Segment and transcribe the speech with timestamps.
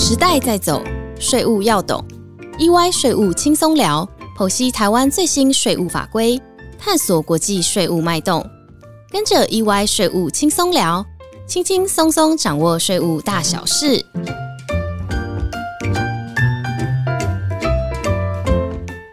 [0.00, 0.80] 时代在走，
[1.18, 2.02] 税务要懂。
[2.56, 6.40] EY 税务轻松聊，剖析台湾最新税务法规，
[6.78, 8.48] 探索国际税务脉动。
[9.10, 11.04] 跟着 EY 税务轻松聊，
[11.48, 14.06] 轻轻松松掌握税务大小事。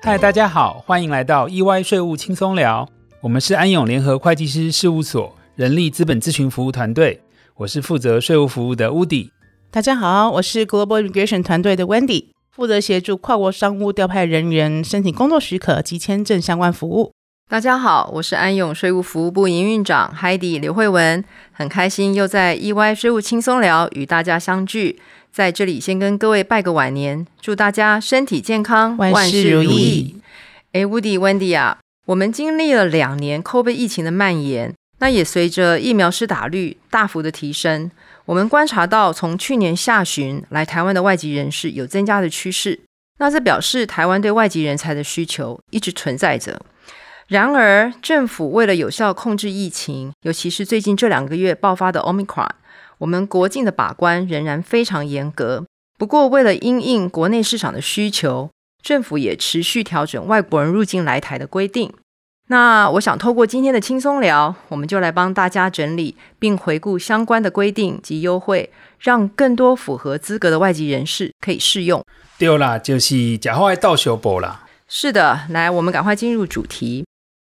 [0.03, 2.87] 嗨，大家好，欢迎来到 EY 税务轻松聊。
[3.21, 7.19] 我们是安永联合会计师事务所人力资本咨询服务团队，
[7.55, 9.31] 我是负责税务服务的 Woody。
[9.75, 17.11] 大家好，我是 Global Immigration 团队的 Wendy，负责协助跨国商务调派人员申请工作许可及签证相关服务。
[17.49, 24.97] 大家好，我是安永税务服务部营运长 Heidi 刘慧文，很开心又在 EY 税务轻松聊与大家相聚，
[25.29, 30.15] 在这里先跟各位拜个晚年，祝大家身体健康，万事如意。
[30.71, 37.91] 哎，Woody Wendy 啊，我们经历了两年 COVID 疫情的蔓延，那也随着疫苗施打率大幅的提升。
[38.25, 42.79] 我们观察到，从去年下旬来台湾的外籍人士有增加的趋势，
[43.19, 46.59] 那这表示台湾对外籍人才的需求一直存在着。
[47.27, 52.49] 然而，政府为了有效控制疫情，尤其是最近这两个月爆发的 Omicron，
[52.97, 55.65] 我们国境的把关仍然非常严格。
[55.97, 58.49] 不过，为了因应国内市场的需求，
[58.81, 61.91] 政府也持续调整外国人入境来台的规定。
[62.47, 72.03] 那我想透过今天的轻松聊，我们就来帮大家整理并回顾相关的规定及优惠，让更多符合资格的外籍人士可以适用。
[72.37, 74.67] 对啦，就是假话倒修补啦。
[74.87, 77.03] 是的，来，我们赶快进入主题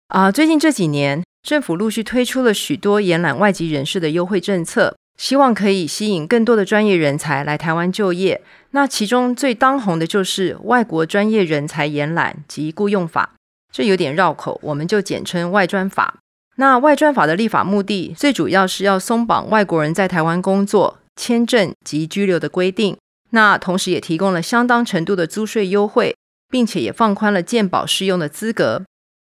[0.09, 0.33] 啊！
[0.33, 8.43] 最近这几年，政府陆续推出了许多延揽外籍人士的优惠政策，希望可以吸引更多的专业人才来台湾就业。
[8.73, 13.35] 那其中最当红的就是外国专业人才延揽及雇用法。
[13.73, 16.15] 这有点绕口，我们就简称外专法。
[16.57, 22.97] 那外专法的立法目的，最主要是要松绑外国人在台湾工作、签证及居留的规定。
[23.31, 26.17] 那同时也提供了相当程度的租税优惠，
[26.49, 28.83] 并且也放宽了健保适用的资格。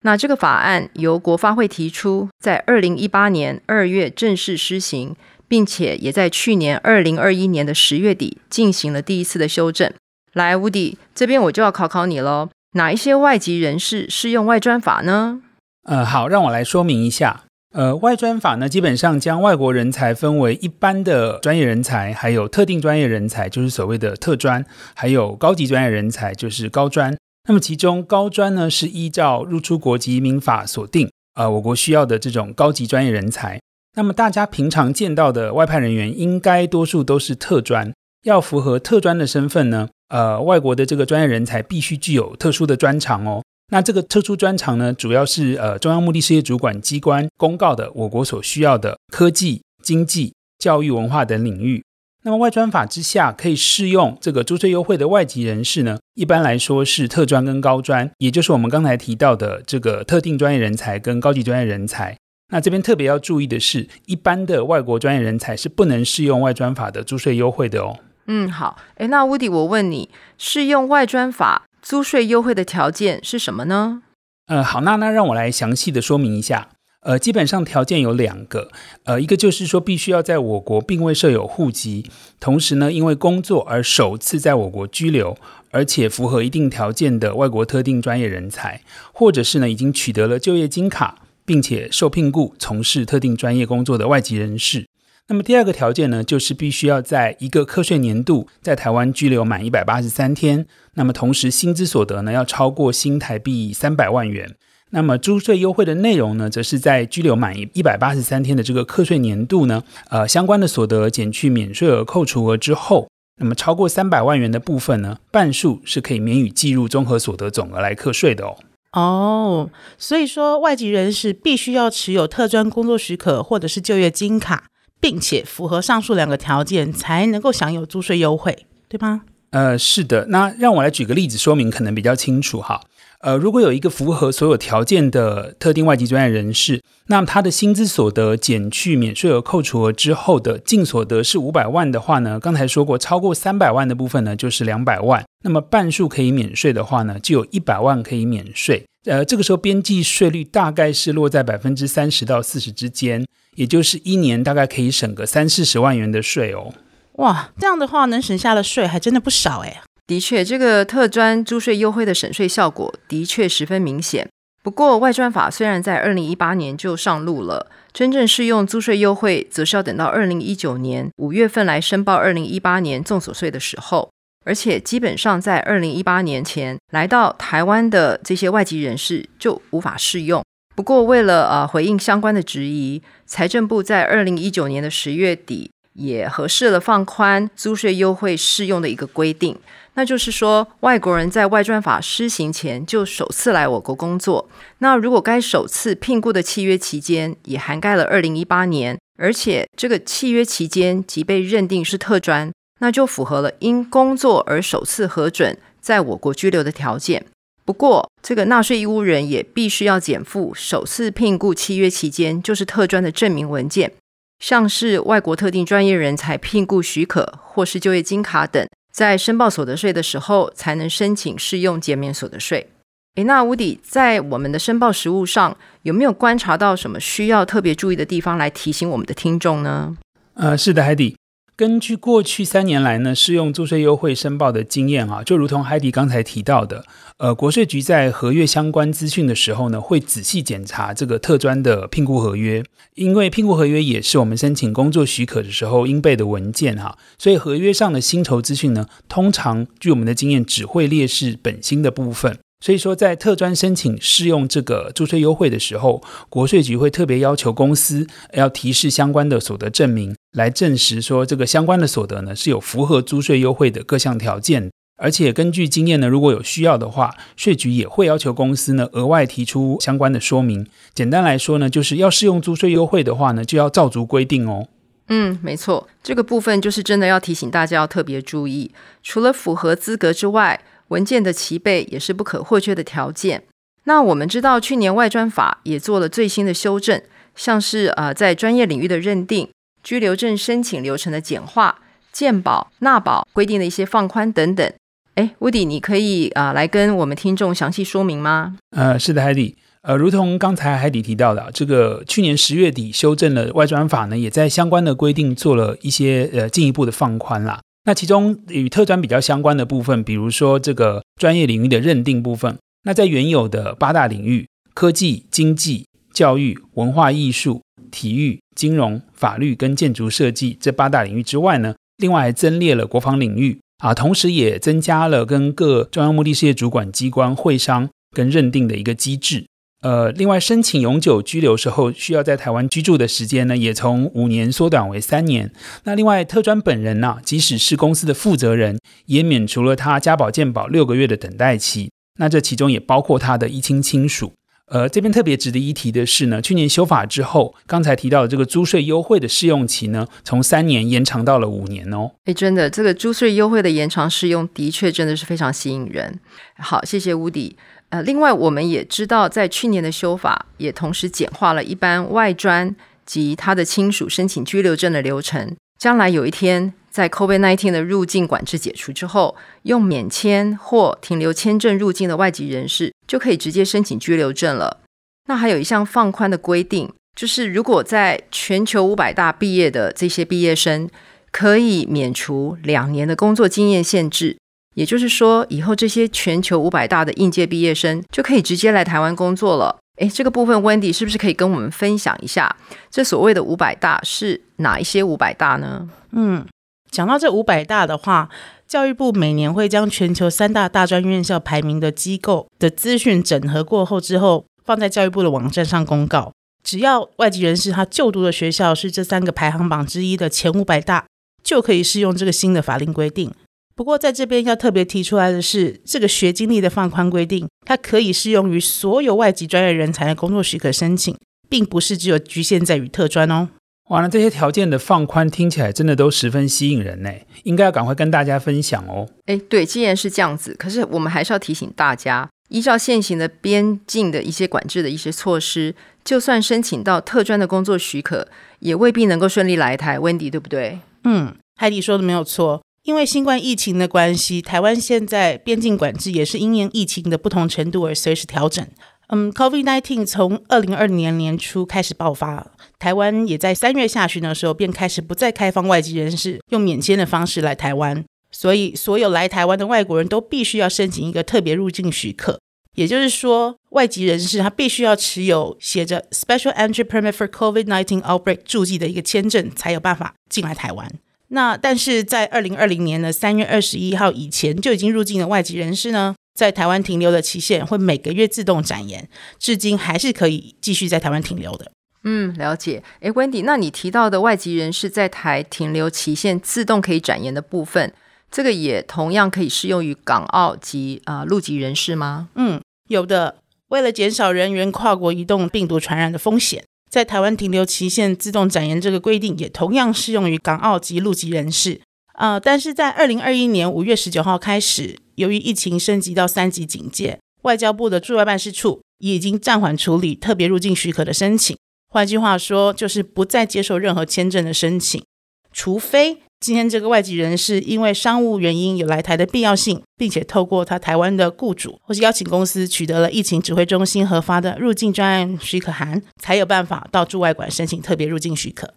[0.01, 5.15] 那这个法案由国发会提出，在二零一八年二月正式施行，
[5.47, 9.93] 并且也在去年二零二一年的十月底进行了第一次的修正。
[10.33, 12.49] 来，乌迪这边我就要考考你喽。
[12.75, 15.41] 哪一些外籍人士适用外专法呢？
[15.83, 17.43] 呃，好，让我来说明一下。
[17.71, 27.15] 呃，外专法呢，基本上将外国人才分为一般的专业人才，还有特定专业人才，就是所谓的特专，还有高级专业人才，就是高专。
[27.47, 33.59] 那么其中高专呢，是依照入出国及移民法锁定，呃，我国需要的这种高级专业人才。
[33.95, 39.89] 那么大家平常见到的外派人员，应该多数都是特专，要符合特专的身份呢。
[40.13, 43.41] 呃，外国的这个专业人才必须具有特殊的专长哦。
[43.71, 51.83] 那这个特殊专长呢，主要是呃中央目的事业主管机关公告的我国所需要的科技、经济、教育、文化等领域。
[52.25, 62.15] 那么外专法之下可以适用这个租税优惠的外籍人士呢，一般来说是特专跟高专，也就是我们刚才提到的这个特定专业人才跟高级专业人才。
[62.51, 67.97] 那这边特别要注意的是，一般的外国专业人才是不能适用外专法的租税优惠的哦。
[68.27, 74.03] 嗯，好，哎，那 Woody，我问你，适用外专法租税优惠的条件是什么呢？
[74.47, 76.69] 呃，好，那那让我来详细的说明一下。
[77.01, 78.71] 呃，基本上条件有两个，
[79.03, 85.35] 呃，一个就是说必须要在我国并未设有户籍，同时呢，因为工作而首次在我国居留，
[85.71, 94.85] 而且符合一定条件的外国特定专业人才，或者是呢已经取得了就业金卡，并且受聘雇从事特定专业工作的外籍人士。
[95.29, 104.55] 那么第二个条件呢，就是必须要在一个课税年度在台湾居留满一百八十三天，那么同时薪资所得呢要超过新台币三百万元。
[104.89, 113.07] 那么租税优惠的内容呢，则是在居留满一一百八十三天的这个课税年度呢，呃相关的所得减去免税额扣除额之后，
[113.39, 118.57] 那么超过三百万元的部分呢，半数是可以免予计入综合所得总额来课税的哦。
[118.91, 124.65] 哦，所以说外籍人士必须要持有特专工作许可或者是就业金卡。
[125.03, 129.23] 并且符合上述两个条件，才能够享有租税优惠，对吗？
[129.49, 130.27] 呃，是的。
[130.27, 132.79] 那让我来举个例子说明，可能比较清楚哈。
[133.19, 145.25] 呃，如果有一个符合所有条件的特定外籍专业人士，那么他的薪资所得减去免税额扣除额之后的净所得是五百万的话呢，刚才说过，超过三百万的部分呢就是两百万。
[145.43, 148.85] 那么半数可以免税的话呢，就有一百万可以免税。
[149.03, 153.25] 呃，这个时候边际税率大概是落在百分之三十到四十之间。
[153.55, 156.73] 也就是一年大概可以省个三四十万元的税哦。
[157.13, 159.81] 哇，这样的话能省下的税还真的不少哎。
[160.07, 164.27] 的确，这个特专租税优惠的省税效果的确十分明显。
[164.61, 174.09] 不过，外专法虽然在二零一八年就上路了，真正适用租税优惠，则是要等到二零一九年五月份来申报二零一八年综所税的时候。
[174.45, 180.43] 而且，基本上在二零一八年前来到台湾的这些外籍人士就无法适用。
[180.75, 189.55] 不过，为了呃回应相关的质疑，财政部在二零一九年的十月底也核示了放宽租税优惠适用的一个规定。
[189.93, 194.49] 那就是说，外国人在外专法施行前就首次来我国工作。
[194.79, 207.27] 那如果该首次聘雇的契约期间也涵盖了二零一八年，而且这个契约期间即被认定是特专，那就符合了因工作而首次核准在我国居留的条件。
[207.65, 213.93] 不过，这个纳税义务人也必须要减负首次聘雇契约期间就是特专的证明文件，
[214.39, 218.67] 像是外国特定专业人才聘雇许可或是就业金卡等。
[218.93, 222.69] 在申报所得税的时候，才能申请适用减免所得税。
[223.15, 229.95] 诶，那吴迪在我们的申报实务上，有没有观察到什么需要特别注意的地方，来提醒我们的听众呢？
[230.33, 231.15] 呃，是的，海底。
[231.55, 236.83] 根据过去三年来呢，适用租税优惠申报的经验啊，就如同海迪刚才提到的，
[237.17, 242.63] 呃，国税局在核阅相关资讯的时候呢，会仔细检查这个特专的聘雇合约，
[242.95, 252.39] 因为聘雇合约也是我们申请工作许可的时候应备的文件哈，所以合约上的薪酬资讯呢，通常据我们的经验只会列示本薪的部分。
[252.63, 264.71] 所以说，在特专申请适用这个租税优惠的时候，国税局会特别要求公司要提示相关的所得证明，来证实说这个相关的所得呢是有符合租税优惠的各项条件。
[264.95, 270.65] 而且根据经验呢，如果有需要的话，税局也会要求公司呢额外提出相关的说明。
[270.93, 274.69] 简单来说呢，就是要适用租税优惠的话呢，就要照足规定哦。
[275.09, 278.71] 嗯，没错，这个部分就是真的要提醒大家要特别注意，
[279.03, 280.63] 除了符合资格之外。
[280.93, 283.43] 文件的齐备也是不可或缺的条件。
[283.85, 287.01] 那我们知道，去年外专法也做了最新的修正，
[287.35, 289.49] 像是呃在专业领域的认定、
[289.83, 294.71] 居留证申请流程的简化、健保纳保规定的一些放宽等等。
[295.15, 298.55] 哎，乌迪，你可以啊来跟我们听众详细说明吗？
[298.69, 299.57] 呃，是的，海底。
[299.81, 307.59] 呃，如同刚才海底提到的，这个去年十月底修正了外专法呢，也在相关的规定做了一些呃进一步的放宽啦。
[307.85, 329.45] 那其中与特专比较相关的部分，比如说这个专业领域的认定部分，那在原有的八大领域——科技、经济、教育、文化艺术、体育、金融、法律跟建筑设计这八大领域之外呢，另外还增列了国防领域啊，同时也增加了跟各中央目的事业主管机关会商跟认定的一个机制。
[329.83, 335.51] 呃，另外申请永久居留时候需要在台湾居住的时间呢，也从五年缩短为三年。
[335.83, 341.91] 那另外特专本人呢，即使是公司的负责人，也免除了他家保健保六个月的等待期。
[342.17, 344.31] 那这其中也包括他的一亲亲属。
[344.67, 352.11] 呃，这边特别值得一提的是呢，去年修法之后，刚才提到的这个租税优惠的试用期呢，从三年延长到了五年哦。
[352.23, 356.19] 哎，真的，这个租税优惠的延长适用的确真的是非常吸引人。
[356.57, 357.57] 好，谢谢乌迪。
[357.93, 362.75] 呃，另外我们也知道，在去年的修法也同时简化了一般外专
[363.05, 365.55] 及他的亲属申请居留证的流程。
[365.77, 374.79] 将来有一天，在 COVID-19 的入境管制解除之后，用免签或停留签证入境的外籍人士就可以直接申请居留证了。
[375.27, 380.89] 那还有一项放宽的规定，就是如果在全球五百大毕业的这些毕业生，
[381.31, 384.37] 可以免除两年的工作经验限制。
[384.73, 389.77] 也就是说，以后这些全球五百大的应届毕业生就可以直接来台湾工作了。
[389.97, 392.55] 诶，这个部分，Wendy 是不是可以跟我们分享一下，
[392.89, 395.87] 这所谓的五百大是哪一些五百大呢？
[396.11, 396.43] 嗯，
[396.89, 398.27] 讲到这五百大的话，
[398.67, 406.31] 教育部每年会将全球三大大专院校排名的机构的资讯整合过后之后，放在教育部的网站上公告。
[406.63, 411.05] 只要外籍人士他就读的学校是这三个排行榜之一的前五百大，
[411.43, 413.31] 就可以适用这个新的法令规定。
[413.75, 421.17] 不过，在这边要特别提出来的是，这个学经历的放宽规定，它可以适用于所有外籍专业人才的工作许可申请，
[421.49, 423.49] 并不是只有局限在于特专哦。
[423.89, 427.09] 完了这些条件的放宽听起来真的都十分吸引人呢，
[427.43, 429.09] 应该要赶快跟大家分享哦。
[429.25, 435.75] 哎，对，既然是这样子，可是我们还是要提醒大家，依照现行的边境的一些管制的一些措施，
[436.05, 438.27] 就算申请到特专的工作许可，
[438.59, 439.97] 也未必能够顺利来台。
[439.97, 440.79] Wendy，对不对？
[441.03, 442.61] 嗯，海迪说的没有错。
[442.83, 448.65] 因为新冠疫情的关系，台湾现在边境管制也是因应疫情的不同程度而随时调整。
[449.07, 462.37] 嗯，COVID-19 从二零二零年年初开始爆发，台湾也在三月下旬的时候便开始不再开放外籍人士用免签的方式来台湾，所以所有来台湾的外国人都必须要申请一个特别入境许可。
[462.75, 470.91] 也就是说，外籍人士他必须要持有写着 Special Entry Permit for COVID-19 Outbreak 注记的一个签证，才有办法进来台湾。
[471.33, 479.09] 那但是在二零二零年的三月二十一号以前就已经入境的外籍人士呢，在台湾停留的期限会每个月自动展延，
[479.39, 481.71] 至今还是可以继续在台湾停留的。
[482.03, 482.83] 嗯，了解。
[482.99, 487.91] 诶 w e n d y 那你提到的外籍人士在台停留期限自动可以展延的部分，
[488.29, 492.29] 这个也同样可以适用于港澳及啊陆籍人士吗？
[492.35, 493.37] 嗯，有的。
[493.69, 496.63] 为了减少人员跨国移动病毒传染的风险，
[496.93, 501.81] 在台湾停留期限自动展延这个规定也同样适用于港澳及陆籍人士。
[502.19, 511.57] 呃，但是在二零二一年五月十九号开始，由于疫情升级到三级警戒，外交部的驻外办事处已经暂缓处理特别入境许可的申请。
[511.89, 515.03] 换句话说，就是不再接受任何签证的申请，
[515.51, 528.73] 除非今天这个外籍人士因为商务原因有来台的必要性，并且透过他台湾的雇主或是邀请公司取得了疫情指挥中心核发的入境专案许可函，才有办法到驻外馆申请特别入境许可。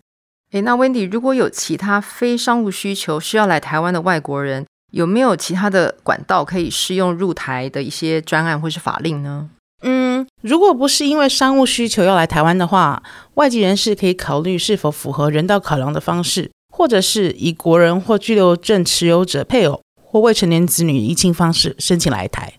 [0.53, 9.51] 诶，那 Wendy，如果有其他非商务需求需要来台湾的外国人，有没有其他的管道可以适用入台的一些专案或是法令呢？
[9.83, 13.03] 嗯，如果不是因为商务需求要来台湾的话，
[13.35, 22.53] 外籍人士可以考虑是否符合人道考量的方式，或者是以国人或居留证持有者配偶或未成年子女移亲方式申请来台。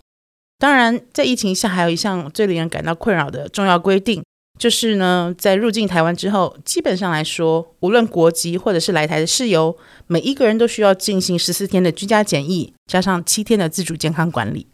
[0.58, 4.24] 当然，在疫情下，还有一项最令人感到困扰的重要规定，
[4.58, 14.66] 就是呢，在入境台湾之后，基本上来说，无论国籍或者是来台的事由，每一个人都需要进行十四天的居家检疫，加上七天的自主健康管理。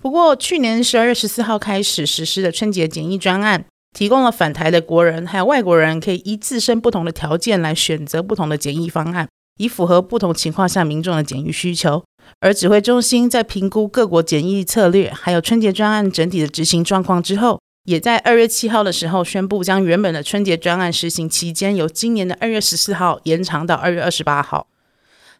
[0.00, 3.64] 不过，去年十二月十四号开始实施的春节检疫专案，
[3.96, 9.26] 提供了返台的国人还有外国人可以依自身不同的条件来选择不同的检疫方案，
[9.56, 12.04] 以符合不同情况下民众的检疫需求。
[12.40, 24.66] 而指挥中心在评估各国检疫策略，还有春节专案整体的执行状况之后，也在二月七号的时候宣布，将原本的春节专案实行期间由今年的二月十四号延长到二月二十八号。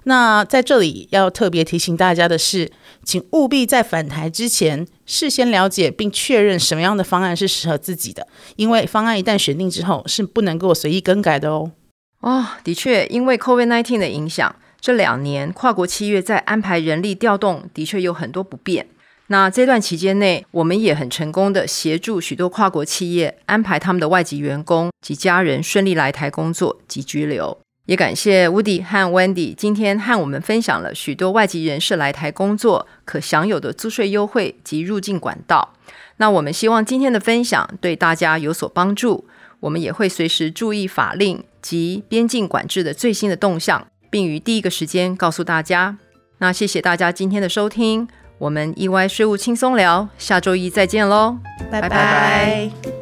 [0.09, 2.71] 那在这里要特别提醒大家的是，
[3.03, 11.73] 请务必在返台之前事先了解并确认什么样的方案是适合自己的，因为方案一旦选定之后是不能够随意更改的哦。
[12.21, 18.87] 哦，的确，因为 COVID-19 的影响，这两年跨国企业在安排人力调动的确有很多不便。
[19.27, 27.59] 那这段期间内，我们也很成功的协助许多跨国企业安排他们的外籍员工及家人顺利来台工作及居留。
[27.87, 35.73] 也感谢 Woody 和 Wendy 今天和我们分享了许多外籍人士来台工作可享有的租税优惠及入境管道。
[36.19, 39.27] 那我们希望今天的分享对大家有所帮助。
[39.61, 45.97] 我们也会随时注意法令及边境管制的最新的动向，并于第一个时间告诉大家。
[46.39, 48.07] 那谢谢大家今天的收听，
[48.39, 51.39] 我们 EY 税务轻松聊，下周一再见喽，
[51.71, 52.96] 拜拜。